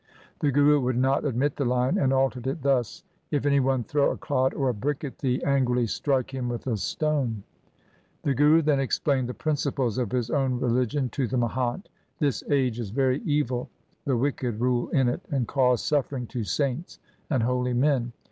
The 0.39 0.51
Guru 0.51 0.79
would 0.81 0.97
not 0.97 1.25
admit 1.25 1.55
the 1.55 1.63
last 1.63 1.93
line, 1.95 2.03
and 2.03 2.11
altered 2.11 2.47
it 2.47 2.63
thus:— 2.63 3.03
If 3.29 3.45
any 3.45 3.59
one 3.59 3.83
throw 3.83 4.09
a 4.09 4.17
clod 4.17 4.55
or 4.55 4.67
a 4.69 4.73
brick 4.73 5.03
at 5.03 5.19
thee, 5.19 5.43
angrily 5.45 5.85
strike 5.85 6.33
him 6.33 6.49
with 6.49 6.65
a 6.65 6.75
stone. 6.77 7.43
The 8.23 8.33
Guru 8.33 8.63
then 8.63 8.79
explained 8.79 9.29
the 9.29 9.35
principles 9.35 9.99
of 9.99 10.11
his 10.11 10.31
own 10.31 10.59
religion 10.59 11.09
to 11.09 11.27
the 11.27 11.37
Mahant:' 11.37 11.87
This 12.19 12.43
age 12.49 12.79
is 12.79 12.89
very 12.89 13.19
evil. 13.25 13.69
The 14.05 14.17
wicked 14.17 14.59
rule 14.59 14.89
in 14.89 15.07
it, 15.07 15.21
and 15.29 15.47
cause 15.47 15.83
suffering 15.83 16.25
to 16.29 16.43
saints 16.45 16.97
and 17.29 17.43
holy 17.43 17.75
men. 17.75 18.11